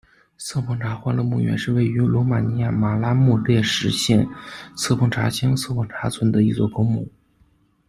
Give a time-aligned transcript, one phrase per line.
[0.35, 4.27] 瑟彭察欢乐墓园是位于罗马尼亚马拉穆列什县
[4.75, 7.07] 瑟彭察乡瑟彭察村的一座公墓。